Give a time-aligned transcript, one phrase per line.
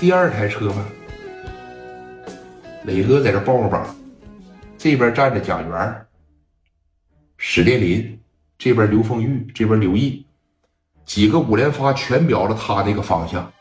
[0.00, 0.76] 第二台车吧。
[2.84, 3.84] 磊哥在这抱着膀，
[4.78, 6.06] 这边站着贾元、
[7.36, 8.20] 史殿林，
[8.56, 10.24] 这边刘凤玉，这边刘毅，
[11.04, 13.52] 几个五连发全瞄着他那个方向。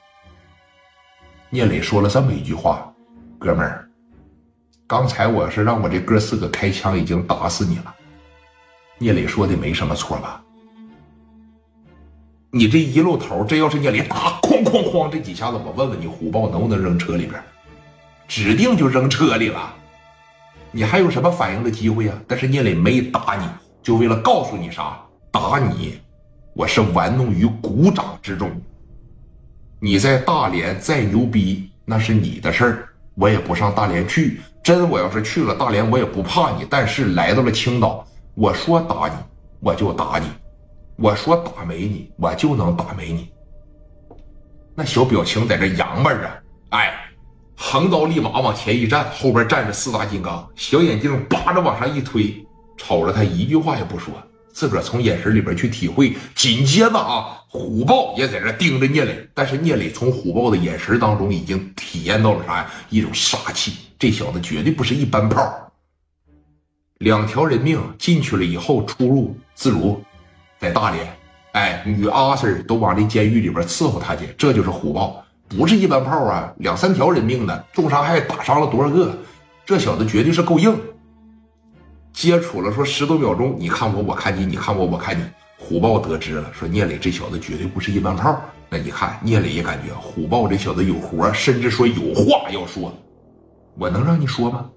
[1.50, 2.94] 聂磊说了这么一句话
[3.40, 3.90] ：“哥们儿，
[4.86, 7.96] 刚才我是让我这哥四个开枪，已经打死你了。”
[9.00, 10.44] 聂磊说的没什么错吧？
[12.58, 17.40] 你这一露头，这要是聂磊打，哐哐哐这几下子，我问问你，虎豹能不能扔车里边？
[18.28, 19.76] 指定就扔车里了，
[20.72, 22.14] 你还有什么反应的机会呀？
[22.28, 23.46] 但是聂磊没打你，
[23.84, 25.00] 就为了告诉你啥？
[25.32, 26.00] 打你，
[26.56, 28.50] 我是玩弄于股掌之中。
[29.80, 34.42] 你在大连再牛逼，那是你的事儿，我也不上大连去。
[34.64, 36.66] 真我要是去了大连，我也不怕你。
[36.68, 39.16] 但是来到了青岛，我说打你，
[39.60, 40.26] 我就打你；
[40.98, 43.30] 我说打没你，我就能打没你。
[44.76, 47.04] 那小表情在这洋巴着，哎。
[47.60, 52.46] 横刀立马往前一站，后边站着四大金刚，小眼镜扒着往上一推，
[52.78, 54.14] 瞅着他一句话也不说，
[54.54, 56.16] 自个儿从眼神里边去体会。
[56.36, 62.72] 紧接着啊，虎豹也在这盯着聂磊，但是聂磊从虎豹的眼神当中已经体验到了啥呀？
[62.92, 65.72] 一种杀气，这小子绝对不是一般炮。
[67.00, 70.00] 两条人命进去了以后，出入自如，
[70.60, 71.08] 在大连，
[71.52, 75.24] 哎，女阿 Sir 都往这监狱里边伺候他去，这就是虎豹。
[75.50, 79.18] 不是一般炮啊，两三条人命呢，重伤害打伤了多少个？
[79.66, 80.78] 这小子绝对是够硬。
[82.12, 85.24] 接触了说十多秒钟，你看我，我看你，你看我，我看你。
[85.58, 88.40] 虎豹得知了，说聂磊这小子绝对不是一般炮。
[88.70, 92.94] 那你看聂磊也感觉虎豹这小子有活，甚至说有话要说。
[93.78, 94.70] 我能让你说吗？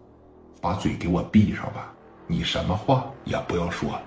[0.61, 1.93] 把嘴给我闭上吧，
[2.27, 3.99] 你什么话也不要说。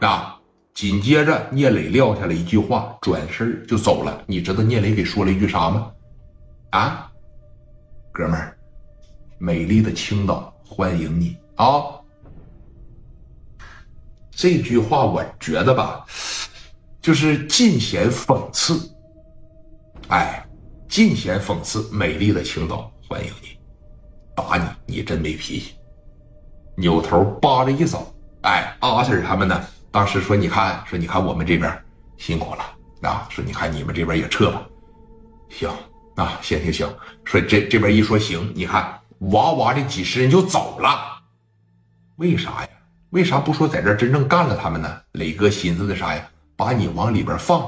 [0.00, 0.33] 啊。
[0.74, 4.24] 紧接着，聂磊撂下了一句话，转身就走了。
[4.26, 5.92] 你知道聂磊给说了一句啥吗？
[6.70, 7.08] 啊，
[8.12, 8.56] 哥们儿，
[9.38, 11.84] 美丽的青岛欢迎你啊！
[14.32, 16.04] 这句话我觉得吧，
[17.00, 18.90] 就是尽显讽刺。
[20.08, 20.44] 哎，
[20.88, 23.56] 尽显讽刺，美丽的青岛欢迎你，
[24.34, 25.76] 打你，你真没脾气。
[26.76, 28.12] 扭头扒着一走，
[28.42, 29.64] 哎，阿 Sir 他们呢？
[29.94, 31.84] 当时说：“你看，说你看，我们这边
[32.16, 33.28] 辛苦了啊！
[33.30, 34.66] 说你看你们这边也撤吧，
[35.48, 35.70] 行
[36.16, 36.92] 啊，行行行。
[37.24, 38.92] 说这这边一说行，你看
[39.30, 41.22] 哇哇的几十人就走了，
[42.16, 42.68] 为啥呀？
[43.10, 45.00] 为啥不说在这真正干了他们呢？
[45.12, 46.28] 磊哥寻思的啥呀？
[46.56, 47.62] 把你往里边放。”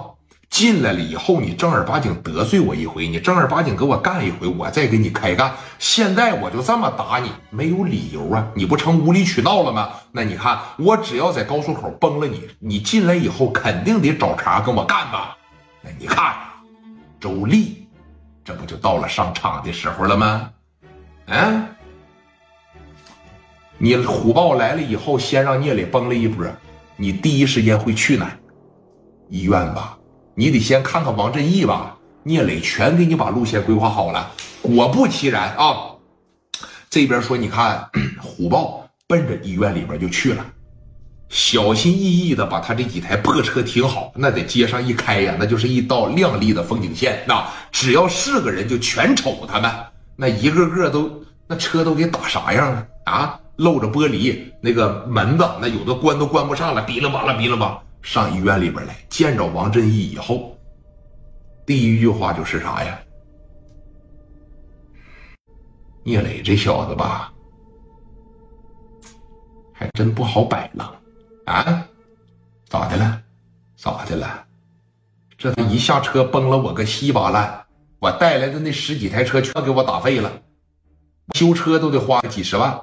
[0.57, 5.53] 进来了以后，你正儿八经得罪我一回，你正儿八经给我干一回，我再给你开干。
[5.79, 8.49] 现在我就这么打你，没有理由啊！
[8.55, 9.91] 你不成无理取闹了吗？
[10.13, 15.37] 那你看，我只要在高速口崩了你，你进来以后肯定得找茬跟我干吧？
[15.83, 16.35] 那你看，
[17.21, 17.87] 周丽，
[18.43, 20.49] 这不就到了上场的时候了吗？
[21.27, 21.67] 嗯，
[23.77, 26.47] 你虎豹来了以后，先让聂磊崩了一波，
[26.97, 28.35] 你第一时间会去哪？
[29.29, 29.99] 医院吧。
[30.39, 34.33] 你得先看看王振义吧，聂磊全给你把路线规划好了。
[34.61, 35.97] 果不其然啊，
[36.91, 37.89] 这边说你看
[38.21, 40.45] 虎豹奔着医院里边就去了，
[41.31, 47.25] 小心翼翼的把他这几台破车停好，那在街上一开呀，那就是一道亮丽的风景线。
[47.27, 47.43] 那
[47.73, 49.73] 只要是个人就全瞅他们，
[50.17, 51.11] 那一个个都
[51.47, 53.41] 那车都给打啥样了啊？
[53.57, 57.79] 露着玻璃，那个门子那有的关都关不上了，哔哩吧啦哔哩吧。
[58.07, 60.57] 上医院里边来见着王振义以后，
[61.67, 62.97] 第一句话就是啥呀？
[66.05, 67.33] 聂磊这小子吧，
[69.73, 71.01] 还真不好摆了
[71.47, 71.85] 啊！
[72.69, 73.21] 咋的了？
[73.75, 74.47] 咋的了？
[75.37, 77.67] 这他一下车崩了我个稀巴烂，
[77.99, 80.31] 我带来的那十几台车全给我打废了，
[81.35, 82.81] 修车都得花几十万。